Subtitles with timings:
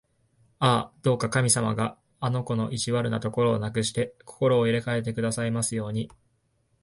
[0.57, 6.09] ああ、どうか神様があの子の意地悪なところをなくして、心を入れかえてくださいますように！